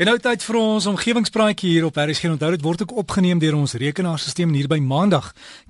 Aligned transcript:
En 0.00 0.08
nou 0.08 0.14
tyd 0.16 0.40
vir 0.40 0.56
ons 0.56 0.86
omgewingspraatjie 0.88 1.74
hier 1.74 1.84
op 1.84 1.98
RSG. 2.00 2.30
Onthou 2.32 2.48
dit 2.54 2.62
word 2.64 2.82
ook 2.86 2.92
opgeneem 3.02 3.36
deur 3.42 3.58
ons 3.58 3.74
rekenaarstelsel 3.82 4.46
en 4.46 4.54
hier 4.56 4.68
by 4.72 4.78
Maandag 4.80 5.26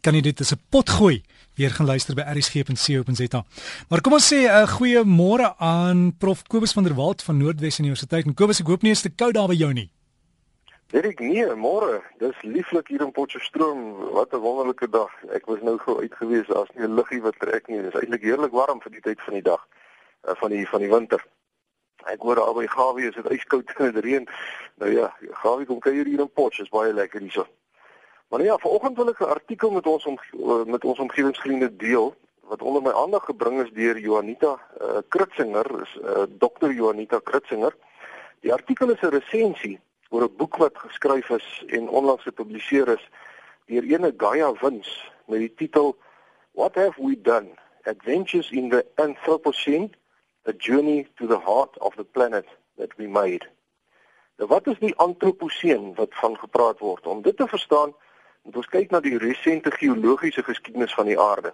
kan 0.07 0.15
jy 0.15 0.21
dit 0.23 0.43
as 0.45 0.53
'n 0.55 0.61
pot 0.71 0.87
gooi 0.87 1.25
weer 1.59 1.75
gaan 1.75 1.87
luister 1.91 2.15
by 2.15 2.23
rsg.co.za. 2.23 3.43
Maar 3.89 4.01
kom 4.01 4.13
ons 4.13 4.29
sê 4.33 4.47
'n 4.47 4.63
uh, 4.63 4.69
goeie 4.71 5.03
môre 5.03 5.55
aan 5.59 6.15
Prof 6.17 6.47
Kobus 6.47 6.73
van 6.73 6.85
der 6.85 6.95
Walt 6.95 7.23
van 7.23 7.39
Noordwes 7.39 7.81
Universiteit. 7.81 8.27
En 8.27 8.35
Kobus, 8.35 8.61
ek 8.61 8.69
hoop 8.69 8.83
nie 8.83 8.93
is 8.93 9.03
te 9.03 9.11
koud 9.11 9.35
daar 9.35 9.49
by 9.49 9.59
jou 9.59 9.73
nie. 9.73 9.91
Weet 10.93 11.05
ek 11.05 11.21
nie, 11.21 11.43
môre. 11.57 12.01
Dis 12.19 12.39
lieflik 12.43 12.87
hier 12.87 13.03
in 13.03 13.11
Potchefstroom. 13.11 14.13
Wat 14.15 14.33
'n 14.33 14.39
wonderlike 14.39 14.89
dag. 14.91 15.11
Ek 15.35 15.47
was 15.47 15.59
nou 15.63 15.77
gou 15.79 15.99
uit 16.01 16.15
gewees. 16.15 16.47
Daar's 16.47 16.71
nie 16.77 16.87
'n 16.87 16.95
luggie 16.95 17.21
wat 17.21 17.35
trek 17.41 17.67
nie. 17.67 17.83
Dis 17.83 17.99
eintlik 17.99 18.23
heerlik 18.23 18.53
warm 18.53 18.81
vir 18.81 18.93
die 18.93 19.01
tyd 19.01 19.21
van 19.21 19.35
die 19.35 19.43
dag. 19.43 19.67
Uh, 20.23 20.35
van 20.39 20.51
die 20.51 20.69
van 20.69 20.81
die 20.81 20.91
winter. 20.91 21.27
Ek 22.07 22.23
hoor 22.23 22.41
albei 22.41 22.69
Gawie 22.69 23.09
is 23.09 23.15
dit 23.15 23.31
yskoud 23.31 23.73
en 23.79 23.93
dit 23.93 24.05
reën. 24.05 24.29
Nou 24.81 24.93
ja, 24.93 25.11
Gawie 25.43 25.67
kom 25.67 25.79
kuier 25.79 26.05
hier 26.05 26.21
in 26.21 26.33
Potch, 26.33 26.61
is 26.61 26.69
baie 26.69 26.93
lekker 26.93 27.21
hierso. 27.21 27.47
Maar 28.31 28.43
ja, 28.43 28.57
vanoggend 28.59 28.97
wil 28.97 29.09
ek 29.09 29.21
'n 29.21 29.35
artikel 29.37 29.71
met 29.71 29.87
ons 29.87 30.07
om 30.07 30.19
met 30.67 30.85
ons 30.85 30.99
omgewingsvriende 30.99 31.77
deel 31.77 32.15
wat 32.51 32.63
onder 32.63 32.83
my 32.83 32.93
aandag 32.93 33.25
gebring 33.25 33.63
is 33.63 33.71
deur 33.71 33.99
Johanita 33.99 34.59
uh, 34.81 34.99
Kritzinger, 35.09 35.67
is 35.83 35.93
uh, 36.03 36.27
Dr. 36.39 36.71
Johanita 36.71 37.21
Kritzinger. 37.23 37.75
Die 38.41 38.53
artikel 38.53 38.91
is 38.91 39.03
'n 39.03 39.15
resensie 39.15 39.81
oor 40.11 40.23
'n 40.23 40.37
boek 40.37 40.57
wat 40.57 40.79
geskryf 40.79 41.31
is 41.31 41.65
en 41.67 41.89
onlangs 41.89 42.23
gepubliseer 42.23 42.89
is 42.89 43.05
deur 43.67 43.83
ene 43.83 44.15
Gaia 44.17 44.53
Wins 44.61 45.11
met 45.27 45.39
die 45.39 45.55
titel 45.55 45.97
What 46.53 46.75
have 46.75 47.03
we 47.03 47.21
done? 47.21 47.49
Adventures 47.85 48.51
in 48.51 48.69
the 48.69 48.85
Anthropocene 48.95 49.91
a 50.51 50.55
journey 50.59 51.07
to 51.19 51.27
the 51.27 51.39
heart 51.39 51.79
of 51.79 51.95
the 51.97 52.05
planet 52.05 52.47
that 52.77 52.93
we 52.99 53.07
made. 53.07 53.47
Nou 54.41 54.49
wat 54.49 54.67
is 54.67 54.79
die 54.81 54.95
antroposeen 54.97 55.95
wat 55.95 56.15
van 56.23 56.37
gepraat 56.39 56.79
word? 56.79 57.07
Om 57.07 57.23
dit 57.23 57.37
te 57.37 57.47
verstaan, 57.47 57.93
moet 58.43 58.57
ons 58.57 58.71
kyk 58.73 58.91
na 58.91 59.01
die 59.05 59.19
resente 59.21 59.71
geologiese 59.71 60.43
geskiedenis 60.43 60.95
van 60.97 61.11
die 61.11 61.19
aarde. 61.21 61.53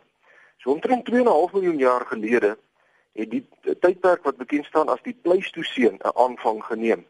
So 0.62 0.71
omtrent 0.71 1.09
2.5 1.11 1.56
miljoen 1.59 1.83
jaar 1.83 2.06
gelede 2.06 2.55
het 3.17 3.31
die 3.33 3.43
tydperk 3.81 4.25
wat 4.29 4.39
bekend 4.41 4.69
staan 4.71 4.93
as 4.93 5.03
die 5.03 5.17
Pleistoseen 5.23 5.99
'n 5.99 6.15
aanvang 6.15 6.62
geneem. 6.65 7.05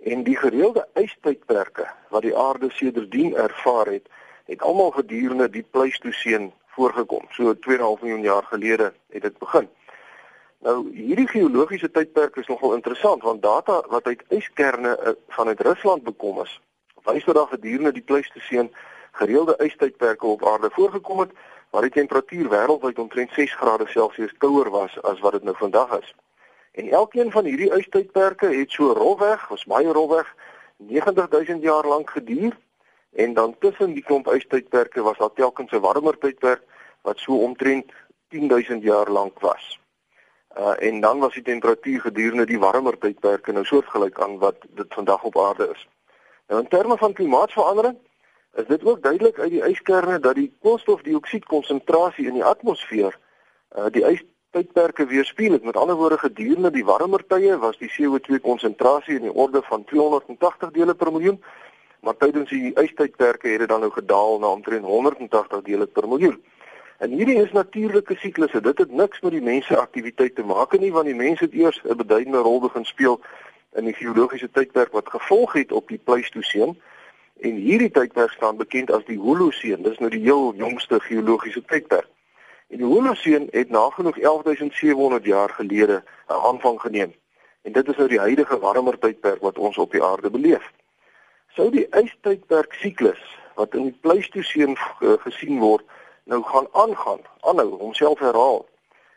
En 0.00 0.22
die 0.24 0.36
gereelde 0.36 0.86
ystydperke 0.94 1.88
wat 2.08 2.22
die 2.22 2.36
aarde 2.36 2.70
sedertdien 2.70 3.36
ervaar 3.36 3.86
het, 3.86 4.08
het 4.44 4.62
almal 4.62 4.90
gedurende 4.90 5.50
die 5.50 5.66
Pleistoseen 5.70 6.52
voorgekom. 6.66 7.26
So 7.30 7.54
2.5 7.54 8.00
miljoen 8.00 8.22
jaar 8.22 8.44
gelede 8.44 8.92
het 9.08 9.22
dit 9.22 9.38
begin. 9.38 9.68
Nou 10.60 10.90
hierdie 10.92 11.28
geologiese 11.28 11.88
tydperk 11.90 12.34
is 12.36 12.48
nogal 12.52 12.74
interessant 12.76 13.22
want 13.24 13.42
data 13.42 13.78
wat 13.88 14.04
uit 14.04 14.24
yskerne 14.28 14.90
uh, 14.92 15.14
vanuit 15.32 15.60
Rusland 15.60 16.02
bekom 16.04 16.42
is, 16.42 16.60
wys 17.06 17.24
dat 17.24 17.34
daar 17.34 17.54
gedurende 17.54 17.92
die 17.96 18.04
Pleistoseen 18.04 18.68
gereelde 19.12 19.56
ystydperke 19.64 20.26
op 20.26 20.44
aarde 20.46 20.70
voorgekom 20.76 21.24
het 21.24 21.32
waar 21.70 21.88
die 21.88 21.96
temperatuur 21.96 22.52
wêreldwyd 22.52 23.00
omtrent 23.00 23.32
6 23.32 23.56
grade 23.56 23.88
Celsius 23.88 24.36
kouer 24.38 24.70
was 24.70 25.00
as 25.02 25.24
wat 25.24 25.32
dit 25.32 25.48
nou 25.48 25.56
vandag 25.56 25.98
is. 26.02 26.14
En 26.72 26.92
elkeen 26.92 27.30
van 27.30 27.44
hierdie 27.44 27.72
ystydperke 27.80 28.52
het 28.52 28.70
so 28.70 28.92
rolweg, 28.92 29.48
was 29.48 29.64
baie 29.64 29.88
rolweg 29.88 30.28
90000 30.76 31.62
jaar 31.62 31.86
lank 31.86 32.10
geduur 32.10 32.58
en 33.16 33.34
dan 33.34 33.56
tussen 33.58 33.94
die 33.96 34.04
klomp 34.04 34.28
ystydperke 34.28 35.02
was 35.02 35.18
daar 35.18 35.32
telkens 35.32 35.72
'n 35.72 35.80
warmer 35.80 36.18
tydperk 36.18 36.62
wat 37.00 37.18
so 37.18 37.32
omtrent 37.32 37.92
10000 38.28 38.82
jaar 38.82 39.08
lank 39.08 39.40
was. 39.40 39.79
Uh 40.58 40.72
en 40.78 41.00
dan 41.00 41.18
was 41.18 41.34
die 41.34 41.42
temperatuur 41.42 42.00
gedurende 42.00 42.46
die 42.46 42.58
warmer 42.58 42.98
tydperke 42.98 43.52
nou 43.52 43.64
soortgelyk 43.64 44.20
aan 44.20 44.38
wat 44.38 44.56
dit 44.74 44.94
vandag 44.94 45.22
op 45.22 45.38
aarde 45.38 45.68
is. 45.74 45.88
Nou 46.48 46.60
in 46.60 46.68
terme 46.68 46.96
van 46.96 47.12
klimaatsverandering 47.12 47.98
is 48.54 48.66
dit 48.66 48.84
ook 48.84 49.02
duidelik 49.02 49.38
uit 49.38 49.50
die 49.50 49.62
yskerne 49.68 50.18
dat 50.18 50.34
die 50.34 50.52
koolstofdioksied 50.60 51.44
konsentrasie 51.44 52.26
in 52.26 52.34
die 52.34 52.44
atmosfeer 52.44 53.18
uh 53.78 53.86
die 53.94 54.04
ystydperke 54.04 55.06
weerspieël. 55.06 55.58
Met 55.62 55.76
ander 55.76 55.96
woorde 55.96 56.18
gedurende 56.18 56.70
die 56.70 56.84
warmer 56.84 57.26
tye 57.26 57.58
was 57.58 57.78
die 57.78 57.92
CO2 57.94 58.40
konsentrasie 58.42 59.14
in 59.14 59.28
die 59.28 59.34
orde 59.34 59.62
van 59.62 59.84
280 59.84 60.70
dele 60.70 60.94
per 60.94 61.12
miljoen, 61.12 61.42
maar 62.00 62.16
tydens 62.16 62.50
die 62.50 62.74
ystydperke 62.74 63.48
het 63.48 63.58
dit 63.58 63.68
dan 63.68 63.80
nou 63.80 63.92
gedaal 63.92 64.38
na 64.38 64.46
omtrent 64.46 64.84
180 64.84 65.62
dele 65.62 65.86
per 65.86 66.08
miljoen. 66.08 66.42
En 67.00 67.10
hierdie 67.16 67.38
is 67.40 67.52
natuurlike 67.52 68.14
siklusse. 68.20 68.60
Dit 68.60 68.78
het 68.78 68.90
niks 68.92 69.20
met 69.20 69.32
die 69.32 69.40
mense 69.40 69.76
aktiwiteit 69.76 70.34
te 70.34 70.42
maak 70.44 70.74
nie, 70.78 70.90
want 70.92 71.06
die 71.08 71.16
mense 71.16 71.46
het 71.46 71.54
eers 71.56 71.80
'n 71.84 71.96
beduidende 71.96 72.38
rol 72.44 72.60
begin 72.60 72.84
speel 72.84 73.20
in 73.72 73.84
die 73.84 73.94
geologiese 73.94 74.50
tydperk 74.50 74.92
wat 74.92 75.08
gevolg 75.08 75.52
het 75.52 75.72
op 75.72 75.88
die 75.88 76.00
Pleistoseen. 76.04 76.76
En 77.40 77.54
hierdie 77.54 77.90
tydperk 77.90 78.30
staan 78.30 78.56
bekend 78.56 78.90
as 78.90 79.04
die 79.04 79.18
Holoseen. 79.18 79.82
Dis 79.82 79.98
nou 79.98 80.10
die 80.10 80.20
heel 80.20 80.54
jongste 80.54 81.00
geologiese 81.00 81.64
tydperk. 81.64 82.08
En 82.68 82.76
die 82.76 82.86
Holoseen 82.86 83.48
het 83.50 83.70
nagenoeg 83.70 84.18
11700 84.18 85.24
jaar 85.24 85.48
gelede 85.48 86.02
'n 86.28 86.32
aanvang 86.32 86.80
geneem. 86.80 87.14
En 87.62 87.72
dit 87.72 87.88
is 87.88 87.96
nou 87.96 88.08
die 88.08 88.20
huidige 88.20 88.58
warmer 88.58 88.98
tydperk 88.98 89.40
wat 89.40 89.58
ons 89.58 89.78
op 89.78 89.92
die 89.92 90.02
aarde 90.02 90.30
beleef. 90.30 90.72
Sou 91.48 91.70
die 91.70 91.86
ystydperk 91.90 92.72
siklus 92.74 93.38
wat 93.54 93.74
in 93.74 93.82
die 93.82 93.98
Pleistoseen 94.00 94.76
gesien 95.00 95.58
word 95.58 95.82
nou 96.30 96.42
gaan 96.42 96.68
aangaan, 96.72 97.20
aanhou 97.40 97.70
homself 97.78 98.18
herhaal, 98.18 98.68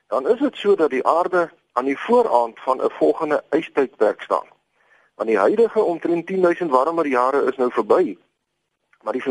dan 0.07 0.29
is 0.29 0.39
dit 0.39 0.55
so 0.57 0.75
dat 0.75 0.89
die 0.89 1.05
aarde 1.05 1.49
aan 1.73 1.85
die 1.85 1.99
vooraand 1.99 2.59
van 2.59 2.81
'n 2.81 2.89
volgende 2.89 3.43
ystydperk 3.49 4.21
staan. 4.21 4.47
Want 5.15 5.29
die 5.29 5.37
huidige 5.37 5.83
omtrent 5.83 6.25
10000 6.25 6.71
warmer 6.71 7.07
jare 7.07 7.43
is 7.45 7.57
nou 7.57 7.71
verby. 7.71 8.17
Maar 9.01 9.13
die 9.13 9.23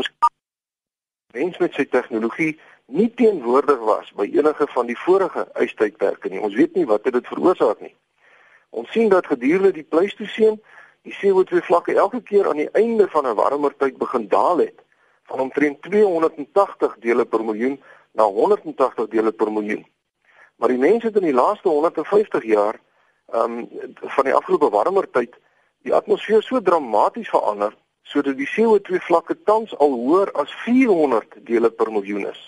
mens 1.31 1.57
met 1.57 1.73
sy 1.73 1.85
tegnologie 1.85 2.59
nie 2.85 3.13
teenwoordig 3.13 3.79
was 3.79 4.11
by 4.11 4.29
enige 4.33 4.67
van 4.67 4.85
die 4.85 4.99
vorige 4.99 5.47
ystydperke 5.53 6.29
nie. 6.29 6.39
Ons 6.39 6.55
weet 6.55 6.75
nie 6.75 6.85
wat 6.85 7.03
dit 7.03 7.27
veroorsaak 7.27 7.79
nie. 7.79 7.95
Ons 8.69 8.91
sien 8.91 9.09
dat 9.09 9.27
gedurende 9.27 9.71
die 9.71 9.83
Pleistoseen 9.83 10.61
die 11.01 11.15
CO2 11.19 11.63
vlakke 11.63 11.95
elke 11.95 12.21
keer 12.21 12.47
aan 12.47 12.61
die 12.61 12.71
einde 12.71 13.07
van 13.07 13.27
'n 13.27 13.35
warmer 13.35 13.75
tyd 13.77 13.97
begin 13.97 14.27
daal 14.27 14.57
het 14.57 14.82
van 15.23 15.39
omtrent 15.39 15.81
280 15.81 16.95
dele 16.99 17.25
per 17.25 17.43
miljoen 17.43 17.81
na 18.11 18.23
180 18.23 19.07
dele 19.07 19.31
per 19.31 19.51
miljoen. 19.51 19.85
Maar 20.55 20.69
die 20.69 20.77
mense 20.77 21.07
het 21.07 21.15
in 21.15 21.29
die 21.29 21.33
laaste 21.33 21.69
150 21.69 22.43
jaar 22.43 22.79
ehm 23.31 23.57
um, 23.57 23.69
van 24.15 24.23
die 24.23 24.33
afgelope 24.33 24.69
warmer 24.69 25.09
tyd 25.11 25.35
die 25.81 25.93
atmosfeer 25.93 26.43
so 26.43 26.61
dramaties 26.61 27.29
verander 27.29 27.75
sodat 28.03 28.37
die 28.37 28.49
CO2 28.55 28.99
vlakke 29.07 29.35
tans 29.43 29.71
al 29.77 29.95
hoër 29.95 30.31
as 30.31 30.51
400 30.65 31.39
dele 31.47 31.69
per 31.71 31.91
miljoen 31.91 32.27
is. 32.27 32.41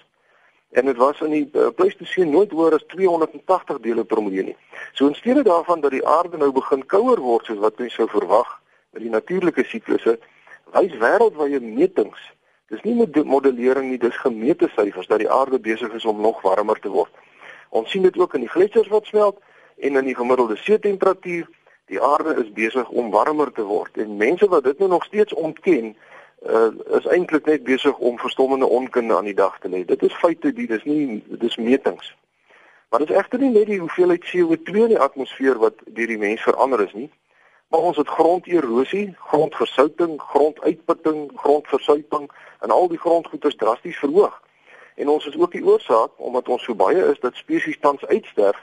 En 0.72 0.86
dit 0.86 0.98
was 0.98 1.22
in 1.22 1.32
die 1.32 1.50
uh, 1.54 1.68
Pleistoseen 1.76 2.30
nooit 2.30 2.52
hoër 2.52 2.76
as 2.76 2.86
280 2.92 3.80
dele 3.80 4.04
per 4.04 4.22
miljoen 4.24 4.52
nie. 4.52 4.58
So 4.94 5.08
in 5.08 5.16
steede 5.16 5.44
daarvan 5.44 5.80
dat 5.80 5.96
die 5.96 6.06
aarde 6.08 6.38
nou 6.38 6.52
begin 6.52 6.86
kouer 6.86 7.20
word 7.24 7.48
soos 7.48 7.64
wat 7.64 7.80
mense 7.80 7.96
sou 7.96 8.10
verwag 8.12 8.52
met 8.92 9.02
die 9.02 9.12
natuurlike 9.12 9.64
siklusse, 9.72 10.18
wys 10.76 10.98
wêreldwye 11.00 11.60
metings 11.64 12.20
Dis 12.74 12.82
nie 12.82 12.96
met 12.98 13.18
modellering 13.30 13.92
nie, 13.92 14.00
dis 14.02 14.18
gemeete 14.18 14.68
syfers 14.74 15.08
dat 15.08 15.22
die 15.22 15.30
aarde 15.30 15.60
besig 15.60 15.94
is 15.94 16.06
om 16.06 16.22
nog 16.22 16.42
warmer 16.42 16.80
te 16.82 16.90
word. 16.90 17.12
Ons 17.70 17.92
sien 17.94 18.02
dit 18.02 18.18
ook 18.18 18.34
in 18.34 18.46
die 18.46 18.50
gletsers 18.50 18.90
wat 18.90 19.06
smelt 19.06 19.38
en 19.78 20.00
in 20.02 20.10
die 20.10 20.16
gemiddelde 20.16 20.58
see 20.58 20.80
temperatuur. 20.80 21.46
Die 21.94 22.02
aarde 22.02 22.34
is 22.42 22.50
besig 22.54 22.90
om 22.90 23.12
warmer 23.14 23.52
te 23.54 23.62
word 23.62 23.98
en 24.02 24.18
mense 24.18 24.50
wat 24.50 24.64
dit 24.66 24.80
nou 24.82 24.90
nog 24.90 25.06
steeds 25.06 25.34
ontken, 25.34 25.94
uh, 26.50 26.72
is 26.98 27.06
eintlik 27.06 27.46
net 27.46 27.64
besig 27.64 27.98
om 27.98 28.18
verstommende 28.20 28.66
onkunde 28.66 29.18
aan 29.18 29.30
die 29.30 29.38
dag 29.38 29.60
te 29.60 29.70
lê. 29.70 29.84
Dit 29.86 30.04
is 30.04 30.18
feite, 30.24 30.54
dit 30.54 30.70
is 30.70 30.84
nie 30.90 31.22
dis 31.28 31.58
metings. 31.62 32.16
Maar 32.90 33.06
dit 33.06 33.10
is 33.10 33.22
egter 33.22 33.40
nie 33.40 33.52
net 33.52 33.70
die 33.70 33.80
hoeveelheid 33.80 34.26
CO2 34.26 34.82
in 34.88 34.96
die 34.96 35.04
atmosfeer 35.10 35.62
wat 35.62 35.86
deur 35.86 36.10
die 36.10 36.18
mens 36.18 36.42
verander 36.42 36.82
is 36.82 36.94
nie. 36.98 37.10
Maar 37.76 37.84
ons 37.84 37.98
het 37.98 38.08
gronderosie, 38.08 39.16
grondversouting, 39.20 40.22
gronduitputting, 40.22 41.32
grondversuiping 41.36 42.32
en 42.60 42.70
al 42.70 42.88
die 42.88 42.98
grondgoeders 42.98 43.56
drasties 43.56 43.98
verhoog. 43.98 44.42
En 44.96 45.10
ons 45.10 45.26
is 45.26 45.38
ook 45.38 45.52
die 45.52 45.66
oorsaak 45.66 46.12
omdat 46.16 46.48
ons 46.48 46.64
so 46.64 46.76
baie 46.76 47.04
is 47.12 47.20
dat 47.20 47.36
spesies 47.36 47.80
tans 47.80 48.06
uitsterf 48.06 48.62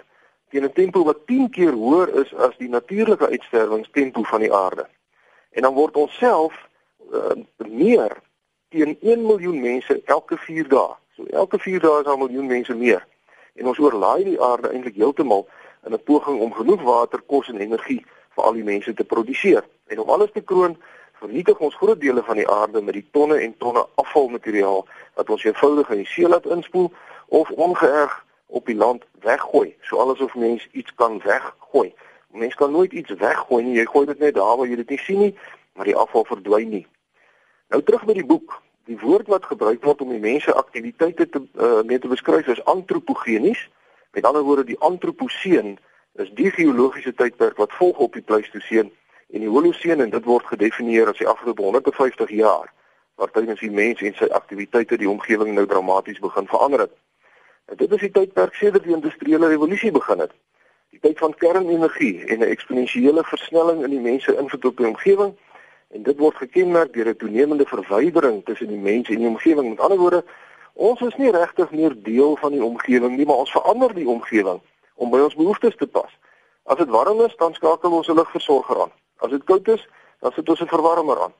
teen 0.48 0.64
'n 0.64 0.72
tempo 0.72 1.04
wat 1.04 1.26
10 1.26 1.50
keer 1.50 1.72
hoër 1.72 2.14
is 2.24 2.34
as 2.34 2.56
die 2.56 2.68
natuurlike 2.68 3.28
uitsterwingstempo 3.28 4.22
van 4.22 4.40
die 4.40 4.52
aarde. 4.52 4.88
En 5.50 5.62
dan 5.62 5.74
word 5.74 5.96
ons 5.96 6.16
self 6.16 6.68
uh, 7.12 7.36
meer 7.68 8.16
teen 8.68 8.96
1 9.00 9.26
miljoen 9.26 9.60
mense 9.60 10.00
elke 10.04 10.36
4 10.36 10.68
dae. 10.68 10.96
So 11.16 11.24
elke 11.24 11.58
4 11.58 11.80
dae 11.80 11.98
is 11.98 12.04
daar 12.04 12.16
'n 12.16 12.24
miljoen 12.24 12.46
mense 12.46 12.74
meer. 12.74 13.06
En 13.54 13.66
ons 13.66 13.78
oorlaai 13.78 14.24
die 14.24 14.40
aarde 14.40 14.68
eintlik 14.68 14.94
heeltemal 14.94 15.48
in 15.84 15.92
'n 15.92 16.02
poging 16.02 16.40
om 16.40 16.52
genoeg 16.52 16.82
water, 16.82 17.20
kos 17.20 17.48
en 17.48 17.58
energie 17.58 18.06
vir 18.34 18.44
al 18.44 18.58
die 18.58 18.66
mense 18.66 18.94
te 18.94 19.04
produseer. 19.04 19.64
En 19.86 20.02
om 20.02 20.10
alles 20.10 20.32
te 20.32 20.40
kroon, 20.40 20.76
vernietig 21.22 21.58
ons 21.58 21.76
groot 21.78 22.00
dele 22.00 22.22
van 22.26 22.36
die 22.40 22.48
aarde 22.48 22.82
met 22.82 22.94
die 22.98 23.06
tonne 23.10 23.38
en 23.38 23.56
tonne 23.58 23.86
afvalmateriaal 23.94 24.86
wat 25.14 25.30
ons 25.30 25.44
eenvoudig 25.44 25.90
in 25.94 26.02
die 26.02 26.10
see 26.10 26.28
laat 26.28 26.46
inspoel 26.46 26.90
of 27.28 27.50
ongeërg 27.50 28.24
op 28.52 28.66
die 28.66 28.76
land 28.76 29.04
weggooi, 29.24 29.74
so 29.88 29.96
alles 30.02 30.20
of 30.20 30.34
mens 30.34 30.68
iets 30.72 30.94
kan 30.94 31.20
weggooi. 31.24 31.92
Mens 32.32 32.54
kan 32.54 32.72
nooit 32.72 32.92
iets 32.92 33.10
weggooi 33.10 33.62
nie. 33.64 33.76
Jy 33.76 33.86
gooi 33.92 34.06
dit 34.06 34.18
net 34.18 34.34
daar 34.34 34.56
waar 34.56 34.68
jy 34.68 34.76
dit 34.80 34.92
nie 34.92 34.98
sien 34.98 35.18
nie, 35.18 35.32
maar 35.76 35.88
die 35.88 35.96
afval 35.96 36.24
verdwyn 36.28 36.68
nie. 36.68 36.84
Nou 37.72 37.80
terug 37.82 38.04
by 38.08 38.16
die 38.16 38.26
boek. 38.26 38.58
Die 38.90 38.98
woord 38.98 39.28
wat 39.32 39.46
gebruik 39.46 39.84
word 39.84 40.00
om 40.04 40.10
die 40.12 40.20
mense 40.20 40.52
aktiwiteite 40.52 41.28
te 41.28 41.40
uh, 41.40 41.80
mee 41.86 42.00
te 42.02 42.10
beskryf 42.10 42.48
is 42.52 42.64
antropogenies. 42.68 43.68
Met 44.12 44.26
ander 44.28 44.44
woorde, 44.44 44.64
die 44.68 44.80
antroposeen 44.80 45.76
is 46.20 46.30
die 46.36 46.50
geologiese 46.50 47.14
tydperk 47.14 47.56
wat 47.56 47.72
volg 47.72 47.96
op 47.96 48.12
die 48.12 48.22
Pleistoseen 48.22 48.90
en 49.32 49.40
die 49.40 49.48
Holoseen 49.48 50.00
en 50.04 50.10
dit 50.12 50.24
word 50.28 50.44
gedefinieer 50.44 51.08
as 51.08 51.18
die 51.18 51.28
afgelope 51.28 51.62
150 51.62 52.30
jaar 52.36 52.72
waar 53.16 53.30
tydens 53.32 53.60
die 53.60 53.70
mens 53.70 54.00
en 54.04 54.14
sy 54.18 54.28
aktiwiteite 54.36 54.98
die 55.00 55.08
omgewing 55.08 55.54
nou 55.56 55.64
dramaties 55.66 56.20
begin 56.20 56.48
verander 56.48 56.84
het. 56.84 56.92
En 57.70 57.76
dit 57.80 57.92
is 57.92 58.04
die 58.04 58.10
tydperk 58.10 58.54
sedert 58.54 58.84
die 58.84 58.94
industriële 58.96 59.48
revolusie 59.52 59.92
begin 59.92 60.24
het. 60.24 60.32
Die 60.92 61.00
tyd 61.00 61.20
van 61.20 61.34
kernenergie 61.44 62.26
en 62.26 62.40
'n 62.40 62.50
eksponensiële 62.56 63.24
versnelling 63.24 63.84
in 63.84 63.90
die 63.90 64.00
mense 64.00 64.36
invloed 64.36 64.64
op 64.64 64.76
die 64.76 64.86
omgewing 64.86 65.32
en 65.96 66.02
dit 66.02 66.18
word 66.18 66.36
gekenmerk 66.36 66.92
deur 66.92 67.08
'n 67.08 67.16
toenemende 67.16 67.66
verwydering 67.66 68.44
tussen 68.44 68.68
die 68.68 68.82
mens 68.90 69.08
en 69.08 69.18
die 69.18 69.28
omgewing. 69.28 69.68
Met 69.68 69.80
ander 69.80 69.98
woorde, 69.98 70.24
ons 70.72 71.00
is 71.00 71.16
nie 71.16 71.30
regtig 71.30 71.70
meer 71.70 71.94
deel 71.96 72.36
van 72.36 72.52
die 72.52 72.64
omgewing 72.64 73.16
nie, 73.16 73.26
maar 73.26 73.44
ons 73.44 73.52
verander 73.52 73.94
die 73.94 74.08
omgewing 74.08 74.60
om 74.94 75.10
by 75.10 75.18
ons 75.18 75.34
behoeftes 75.34 75.76
te 75.76 75.86
pas. 75.86 76.10
As 76.64 76.76
dit 76.76 76.88
warm 76.88 77.20
is, 77.20 77.36
dan 77.36 77.54
skakel 77.54 77.92
ons 77.92 78.08
'n 78.08 78.14
ligversorger 78.14 78.80
aan. 78.82 78.92
As 79.18 79.30
dit 79.30 79.44
koud 79.44 79.68
is, 79.68 79.88
dan 80.20 80.32
sit 80.32 80.48
ons 80.48 80.60
'n 80.60 80.66
verwarmer 80.66 81.22
aan. 81.22 81.32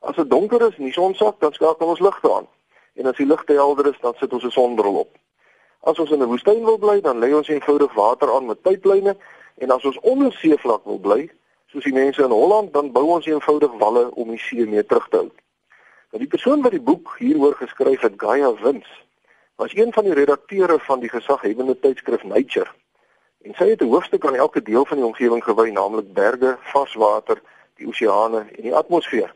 As 0.00 0.16
dit 0.16 0.30
donker 0.30 0.60
is 0.68 0.76
en 0.76 0.84
die 0.84 0.92
son 0.92 1.14
sak, 1.14 1.40
dan 1.40 1.52
skakel 1.52 1.86
ons 1.86 2.00
ligte 2.00 2.34
aan. 2.34 2.46
En 2.94 3.06
as 3.06 3.16
die 3.16 3.26
ligte 3.26 3.52
helder 3.52 3.86
is, 3.86 4.00
dan 4.00 4.14
sit 4.16 4.32
ons 4.32 4.44
'n 4.44 4.50
sonbril 4.50 4.94
op. 4.94 5.16
As 5.80 5.98
ons 5.98 6.10
in 6.10 6.22
'n 6.22 6.26
woestyn 6.26 6.64
wil 6.64 6.78
bly, 6.78 7.00
dan 7.00 7.18
lê 7.18 7.34
ons 7.34 7.48
eenvoudig 7.48 7.92
water 7.94 8.34
aan 8.34 8.46
met 8.46 8.62
pyplyne 8.62 9.16
en 9.54 9.70
as 9.70 9.84
ons 9.84 9.98
onder 9.98 10.32
seevlak 10.32 10.84
wil 10.84 10.98
bly, 10.98 11.30
soos 11.66 11.84
die 11.84 11.92
mense 11.92 12.22
in 12.22 12.30
Holland, 12.30 12.72
dan 12.72 12.92
bou 12.92 13.04
ons 13.04 13.26
eenvoudig 13.26 13.72
walle 13.78 14.10
om 14.14 14.30
die 14.30 14.38
see 14.38 14.66
mee 14.66 14.86
terug 14.86 15.08
te 15.08 15.16
hou. 15.16 15.30
Nou 16.10 16.22
die 16.22 16.30
persoon 16.30 16.62
wat 16.62 16.70
die 16.70 16.80
boek 16.80 17.16
hieroor 17.18 17.54
geskryf 17.54 18.00
het, 18.00 18.14
Gaia 18.16 18.54
Wins, 18.62 18.88
was 19.56 19.74
een 19.76 19.92
van 19.92 20.04
die 20.04 20.14
redakteure 20.14 20.78
van 20.78 21.00
die 21.00 21.08
gesaghebende 21.08 21.78
tydskrif 21.80 22.22
Nature. 22.24 22.70
En 23.48 23.54
sy 23.54 23.68
het 23.68 23.80
'n 23.82 23.88
hoofstuk 23.88 24.26
aan 24.26 24.34
elke 24.34 24.62
deel 24.62 24.84
van 24.84 24.96
die 24.96 25.06
omgewing 25.06 25.44
gewy, 25.44 25.70
naamlik 25.70 26.12
berge, 26.12 26.56
varswater, 26.60 27.40
die 27.76 27.86
oseane 27.86 28.38
en 28.56 28.62
die 28.62 28.74
atmosfeer. 28.74 29.34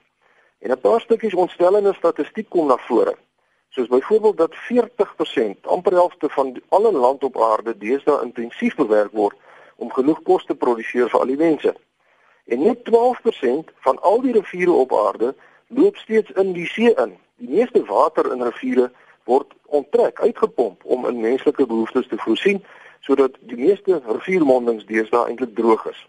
En 0.59 0.70
'n 0.70 0.81
paar 0.81 1.00
stukkies 1.00 1.35
ontstellende 1.35 1.94
statistiek 1.94 2.49
kom 2.49 2.67
na 2.67 2.76
vore. 2.76 3.17
Soos 3.69 3.88
byvoorbeeld 3.88 4.37
dat 4.37 4.55
40%, 4.55 5.67
amper 5.67 5.93
helfte 5.93 6.29
van 6.29 6.61
alle 6.69 6.93
land 6.93 7.25
op 7.25 7.41
aarde 7.41 7.79
deesdae 7.79 8.23
intensief 8.23 8.75
bewerk 8.75 9.12
word 9.12 9.37
om 9.76 9.93
genoeg 9.93 10.23
kos 10.23 10.44
te 10.44 10.55
produseer 10.55 11.09
vir 11.09 11.20
al 11.20 11.26
die 11.26 11.37
mense. 11.37 11.75
En 12.44 12.62
net 12.62 12.85
12% 12.85 13.73
van 13.79 14.00
al 14.00 14.20
die 14.20 14.32
riviere 14.32 14.73
op 14.73 14.94
aarde 14.94 15.35
loop 15.67 15.97
steeds 15.97 16.31
in 16.31 16.53
die 16.53 16.67
see 16.67 16.94
in. 16.94 17.19
Die 17.37 17.49
meeste 17.49 17.85
water 17.85 18.32
in 18.32 18.43
riviere 18.43 18.93
word 19.25 19.53
onttrek, 19.67 20.20
uitgepomp 20.20 20.85
om 20.85 21.06
in 21.06 21.20
menslike 21.20 21.67
behoeftes 21.67 22.09
te 22.09 22.19
voorsien 22.19 22.64
sodat 23.02 23.37
die 23.50 23.58
meeste 23.58 24.00
riviermondings 24.06 24.87
deesdae 24.87 25.26
eintlik 25.28 25.54
droog 25.58 25.87
is. 25.90 26.00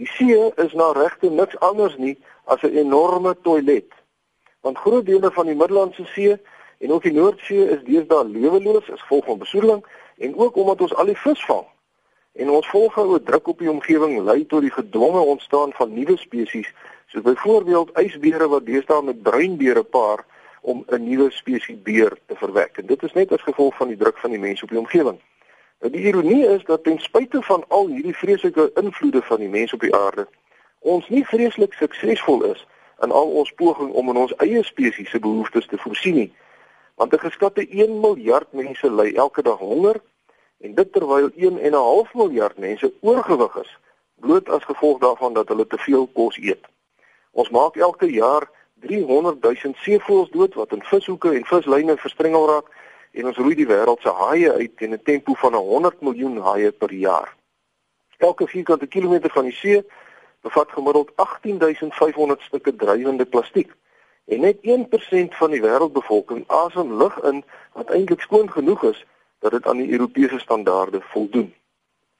Die 0.00 0.06
see 0.06 0.38
is 0.64 0.72
na 0.78 0.92
regte 0.96 1.30
niks 1.30 1.58
anders 1.60 1.96
nie 1.98 2.16
as 2.44 2.62
'n 2.62 2.76
enorme 2.84 3.36
toilet. 3.42 3.90
Want 4.60 4.78
groot 4.78 5.06
dele 5.06 5.30
van 5.30 5.46
die 5.46 5.54
Middellandse 5.54 6.04
See 6.14 6.38
en 6.78 6.92
ook 6.92 7.02
die 7.02 7.12
Noordsee 7.12 7.68
is 7.74 7.82
deesdae 7.84 8.24
leweloos 8.24 8.90
as 8.90 9.00
gevolg 9.00 9.24
van 9.24 9.38
besoedeling 9.38 9.84
en 10.18 10.36
ook 10.36 10.56
omdat 10.56 10.80
ons 10.80 10.94
al 10.94 11.10
die 11.10 11.18
vis 11.18 11.44
vang. 11.44 11.66
En 12.32 12.50
ons 12.50 12.68
volgehoue 12.68 13.22
druk 13.22 13.46
op 13.46 13.58
die 13.58 13.70
omgewing 13.70 14.20
lei 14.20 14.46
tot 14.46 14.60
die 14.60 14.70
gedwonge 14.70 15.20
ontstaan 15.20 15.72
van 15.72 15.92
nuwe 15.92 16.16
spesies, 16.16 16.72
soos 17.06 17.22
byvoorbeeld 17.22 17.98
ysbere 17.98 18.48
wat 18.48 18.66
deesdae 18.66 19.02
met 19.02 19.22
bruinbere 19.22 19.82
paar 19.82 20.24
om 20.60 20.84
'n 20.86 21.08
nuwe 21.08 21.30
spesies 21.30 21.82
beer 21.82 22.18
te 22.26 22.36
verwek. 22.36 22.78
En 22.78 22.86
dit 22.86 23.02
is 23.02 23.12
net 23.12 23.32
as 23.32 23.42
gevolg 23.42 23.76
van 23.76 23.88
die 23.88 23.96
druk 23.96 24.18
van 24.18 24.30
die 24.30 24.40
mense 24.40 24.64
op 24.64 24.70
die 24.70 24.78
omgewing. 24.78 25.20
Die 25.90 26.00
ironie 26.00 26.46
is 26.46 26.64
dat 26.64 26.84
ten 26.84 26.98
spyte 26.98 27.42
van 27.42 27.64
al 27.68 27.86
hierdie 27.86 28.14
vreeslike 28.14 28.70
invloede 28.74 29.22
van 29.22 29.38
die 29.38 29.48
mens 29.48 29.72
op 29.72 29.80
die 29.80 29.94
aarde, 29.94 30.28
ons 30.78 31.08
nie 31.08 31.24
vreeslik 31.26 31.72
suksesvol 31.72 32.44
is 32.44 32.66
in 33.02 33.10
al 33.10 33.32
ons 33.40 33.50
poging 33.58 33.90
om 33.90 34.08
in 34.08 34.20
ons 34.22 34.34
eie 34.44 34.62
spesies 34.62 35.10
se 35.10 35.18
behoeftes 35.18 35.66
te 35.66 35.78
voorsien 35.82 36.14
nie. 36.14 36.32
Want 36.94 37.12
'n 37.12 37.18
geskatte 37.18 37.66
1 37.66 38.00
miljard 38.00 38.52
mense 38.52 38.90
ly 38.90 39.10
elke 39.14 39.42
dag 39.42 39.58
honger 39.58 39.98
en 40.60 40.74
dit 40.74 40.92
terwyl 40.92 41.30
1 41.34 41.58
en 41.58 41.72
'n 41.72 41.84
half 41.90 42.14
miljard 42.14 42.58
mense 42.58 42.92
oorgewig 43.00 43.56
is, 43.56 43.78
bloot 44.20 44.48
as 44.48 44.64
gevolg 44.64 44.98
daarvan 44.98 45.32
dat 45.32 45.48
hulle 45.48 45.66
te 45.66 45.78
veel 45.78 46.06
kos 46.12 46.36
eet. 46.36 46.64
Ons 47.30 47.50
maak 47.50 47.76
elke 47.76 48.06
jaar 48.06 48.50
300 48.80 49.42
000 49.42 49.74
seevoëls 49.74 50.30
dood 50.30 50.54
wat 50.54 50.72
in 50.72 50.82
vishoeke 50.82 51.30
en 51.34 51.44
vislyne 51.44 51.96
verstrengel 51.96 52.46
raak 52.46 52.70
en 53.12 53.26
ons 53.28 53.36
roei 53.36 53.54
die 53.54 53.68
wêreld 53.68 54.00
se 54.00 54.12
haie 54.24 54.52
uit 54.52 54.76
teen 54.76 54.94
'n 54.94 55.02
tempo 55.02 55.34
van 55.34 55.54
100 55.54 56.00
miljoen 56.00 56.38
haie 56.38 56.72
per 56.72 56.92
jaar. 56.92 57.36
Elke 58.18 58.46
vierkante 58.46 58.86
kilometer 58.86 59.30
van 59.30 59.44
die 59.44 59.52
see 59.52 59.84
bevat 60.40 60.70
gemiddeld 60.70 61.10
18500 61.16 62.40
stukke 62.40 62.76
drywende 62.76 63.24
plastiek. 63.24 63.72
En 64.24 64.40
net 64.40 64.58
1% 64.62 65.34
van 65.34 65.50
die 65.50 65.60
wêreldbevolking 65.62 66.44
asem 66.46 66.96
lug 66.96 67.18
in 67.22 67.44
wat 67.72 67.90
eintlik 67.90 68.20
skoon 68.20 68.50
genoeg 68.50 68.82
is 68.82 69.04
dat 69.38 69.50
dit 69.50 69.66
aan 69.66 69.76
die 69.76 69.92
Europese 69.92 70.38
standaarde 70.38 71.00
voldoen. 71.00 71.54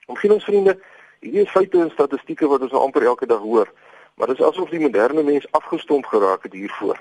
Omgewingsvriende, 0.07 0.79
hierdie 1.21 1.43
is 1.43 1.51
feite 1.51 1.81
en 1.81 1.91
statistieke 1.91 2.47
wat 2.47 2.61
ons 2.61 2.71
nou 2.71 2.83
amper 2.83 3.05
elke 3.07 3.27
dag 3.27 3.39
hoor, 3.39 3.73
maar 4.15 4.27
dit 4.27 4.39
is 4.39 4.47
asof 4.47 4.71
die 4.71 4.81
moderne 4.81 5.23
mens 5.23 5.47
afgestomp 5.51 6.05
geraak 6.05 6.43
het 6.43 6.53
hiervoor. 6.53 6.99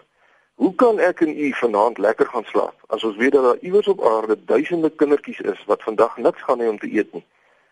Hoe 0.62 0.76
kan 0.76 1.00
ek 1.00 1.22
en 1.26 1.40
u 1.40 1.54
vanaand 1.58 1.98
lekker 1.98 2.26
gaan 2.26 2.44
slaap 2.46 2.84
as 2.88 3.04
ons 3.04 3.16
weet 3.18 3.32
dat 3.34 3.44
daar 3.44 3.58
iewers 3.66 3.88
op 3.88 4.04
aarde 4.06 4.36
duisende 4.46 4.90
kindertjies 4.90 5.40
is 5.40 5.64
wat 5.66 5.82
vandag 5.82 6.18
niks 6.18 6.44
gaan 6.46 6.62
hê 6.62 6.68
om 6.70 6.78
te 6.80 6.92
eet 6.94 7.14
nie? 7.14 7.24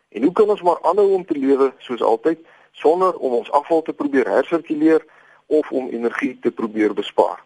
En 0.09 0.23
hoe 0.23 0.31
kan 0.31 0.49
ons 0.49 0.61
maar 0.61 0.81
aanhou 0.81 1.13
om 1.13 1.25
te 1.25 1.37
lewe 1.37 1.67
soos 1.77 2.01
altyd 2.01 2.41
sonder 2.71 3.13
om 3.13 3.35
ons 3.41 3.51
afval 3.51 3.81
te 3.81 3.93
probeer 3.93 4.27
hersirkuleer 4.27 5.05
of 5.45 5.71
om 5.71 5.93
energie 5.93 6.39
te 6.41 6.51
probeer 6.51 6.93
bespaar? 6.93 7.45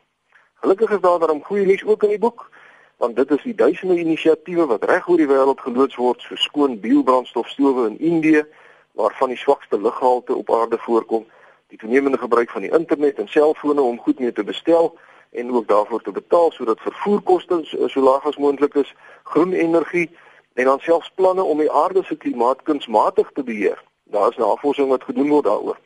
Gelukkig 0.63 0.95
is 0.95 1.04
daar 1.10 1.19
daarom 1.19 1.44
goeie 1.44 1.66
nuus 1.66 1.84
ook 1.84 2.04
in 2.04 2.16
die 2.16 2.24
boek 2.24 2.50
want 3.04 3.16
dit 3.16 3.31
is 3.31 3.44
die 3.44 3.60
duisende 3.66 4.00
inisiatiewe 4.00 4.72
wat 4.72 4.90
reg 4.95 5.10
oor 5.10 5.19
die 5.19 5.31
wêreld 5.36 5.60
geloods 5.68 6.00
word 6.00 6.24
so 6.24 6.40
skoon 6.40 6.80
biobrandstofstowwe 6.80 7.90
in 7.92 8.00
Indië 8.00 8.48
waarvan 8.92 9.36
die 9.36 9.44
swakste 9.44 9.81
luggehalte 9.81 10.36
op 10.36 10.56
aarde 10.56 10.80
voorkom 10.88 11.28
die 11.68 11.78
toenemende 11.78 12.18
gebruik 12.18 12.50
van 12.50 12.63
die 12.63 12.72
internet 12.72 13.19
en 13.19 13.28
selfone 13.28 13.81
om 13.81 14.00
goed 14.00 14.19
mee 14.19 14.31
te 14.31 14.44
bestel 14.48 14.95
en 15.33 15.52
ook 15.52 15.68
daarvoor 15.68 16.02
te 16.02 16.11
betaal 16.11 16.52
sodat 16.52 16.80
vervoerkoste 16.80 17.59
so, 17.63 18.02
laag 18.02 18.25
as 18.25 18.37
moontlik 18.37 18.73
is, 18.73 18.94
groen 19.23 19.54
energie 19.54 20.09
en 20.54 20.66
dan 20.66 20.80
selfs 20.80 21.11
planne 21.16 21.44
om 21.44 21.57
die 21.57 21.71
aarde 21.71 22.04
se 22.04 22.16
klimaat 22.16 22.61
kunsmatig 22.61 23.31
te 23.33 23.44
beheer. 23.44 23.83
Daar 24.04 24.30
is 24.30 24.37
navorsing 24.37 24.90
wat 24.90 25.04
gedoen 25.04 25.30
word 25.30 25.45
daaroor. 25.45 25.80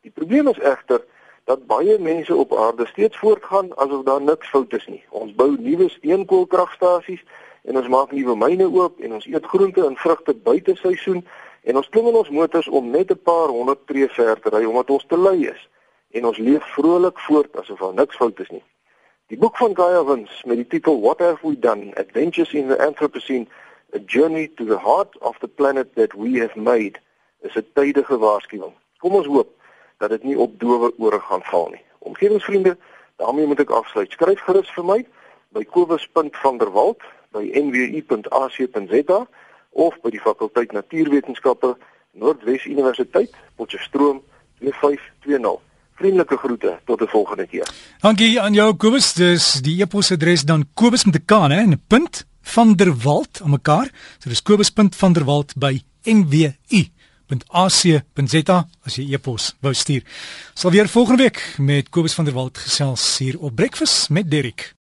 Die 0.00 0.10
probleem 0.10 0.48
is 0.48 0.58
egter 0.58 1.04
dat 1.44 1.66
baie 1.66 1.98
mense 1.98 2.34
op 2.34 2.52
aarde 2.56 2.86
steeds 2.86 3.18
voortgaan 3.18 3.76
asof 3.76 4.04
daar 4.04 4.22
niks 4.22 4.48
fout 4.48 4.72
is 4.72 4.86
nie. 4.86 5.04
Ons 5.10 5.34
bou 5.34 5.56
nuwe 5.58 5.88
steenkoolkragstasies 5.88 7.24
en 7.62 7.76
ons 7.76 7.88
maak 7.88 8.12
nuwe 8.12 8.36
myne 8.36 8.68
oop 8.68 9.00
en 9.00 9.16
ons 9.18 9.26
eet 9.26 9.46
groente 9.52 9.84
en 9.86 9.96
vrugte 9.96 10.34
buite 10.34 10.76
seisoen 10.76 11.24
en 11.62 11.76
ons 11.76 11.88
klim 11.88 12.08
in 12.12 12.20
ons 12.20 12.30
motors 12.30 12.68
om 12.68 12.90
net 12.90 13.10
'n 13.10 13.22
paar 13.24 13.48
honderd 13.48 13.86
tree 13.86 14.08
ver 14.08 14.40
te 14.40 14.48
ry 14.48 14.64
omdat 14.64 14.90
ons 14.90 15.06
te 15.08 15.16
lui 15.16 15.48
is 15.48 15.68
en 16.10 16.26
ons 16.26 16.38
leef 16.38 16.64
vrolik 16.74 17.18
voort 17.18 17.56
asof 17.56 17.78
daar 17.78 17.94
niks 17.94 18.16
fout 18.16 18.40
is 18.40 18.48
nie. 18.48 18.64
Die 19.30 19.38
boek 19.38 19.56
van 19.56 19.76
Gaia 19.78 20.04
Wins 20.04 20.42
met 20.42 20.56
die 20.58 20.66
titel 20.66 20.96
What 21.00 21.20
Have 21.22 21.46
We 21.46 21.58
Done? 21.58 21.92
Adventures 21.94 22.50
in 22.52 22.66
the 22.66 22.76
Anthropocene: 22.82 23.46
A 23.94 23.98
Journey 24.06 24.48
to 24.56 24.64
the 24.64 24.78
Heart 24.78 25.18
of 25.18 25.38
the 25.38 25.46
Planet 25.46 25.94
That 25.94 26.14
We 26.14 26.40
Have 26.40 26.58
Made 26.58 26.98
is 27.40 27.54
'n 27.54 27.66
tydige 27.74 28.18
waarskuwing. 28.18 28.74
Kom 28.98 29.14
ons 29.14 29.26
hoop 29.26 29.54
dat 29.98 30.10
dit 30.10 30.22
nie 30.22 30.38
op 30.38 30.58
dowe 30.60 30.92
ore 30.98 31.20
gaan 31.20 31.42
val 31.42 31.68
nie. 31.68 31.82
Omgewingsvriende, 31.98 32.76
daarmee 33.16 33.46
moet 33.46 33.60
ek 33.60 33.70
afsluit. 33.70 34.10
Skryf 34.10 34.40
gerus 34.40 34.70
vir 34.70 34.84
my 34.84 35.06
by 35.48 35.64
kobus.vanderwalt 35.64 37.02
by 37.30 37.50
nwu.ac.za 37.54 39.26
of 39.70 40.00
by 40.00 40.10
die 40.10 40.20
fakulteit 40.20 40.72
Natuurwetenskappe 40.72 41.76
Noordwes 42.10 42.64
Universiteit, 42.64 43.30
Potchefstroom 43.54 44.22
2520. 44.58 45.69
Vriendelike 46.00 46.36
groete 46.36 46.78
tot 46.88 47.00
'n 47.00 47.06
volgende 47.06 47.46
keer. 47.46 47.68
Dankie 48.00 48.40
aan 48.40 48.52
jou 48.52 48.74
Kobus. 48.74 49.12
Dis 49.12 49.60
die 49.60 49.82
e-posadres 49.82 50.42
dan 50.42 50.64
Kobus 50.74 51.04
met 51.04 51.14
'n 51.14 51.24
K, 51.24 51.32
hè, 51.52 51.60
en 51.60 51.70
'n 51.70 51.82
punt 51.86 52.24
van 52.42 52.74
der 52.74 52.96
Walt 52.96 53.40
aan 53.42 53.50
mekaar. 53.50 53.90
So 54.18 54.28
dis 54.28 54.42
kobus.vanderwalt 54.42 55.54
by 55.56 55.82
nwu.ac.za 56.02 56.98
as 58.84 58.96
jy 58.96 59.14
e-pos 59.14 59.54
wou 59.60 59.74
stuur. 59.74 60.02
Sal 60.54 60.70
weer 60.70 60.88
volgende 60.88 61.22
week 61.22 61.54
met 61.58 61.88
Kobus 61.88 62.14
van 62.14 62.24
der 62.24 62.34
Walt 62.34 62.58
gesels 62.58 63.18
hier 63.18 63.38
op 63.38 63.54
Breakfast 63.54 64.10
met 64.10 64.30
Derrick. 64.30 64.74